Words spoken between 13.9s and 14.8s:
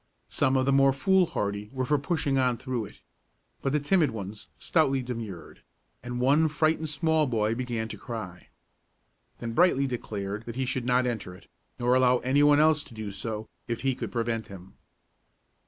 could prevent him.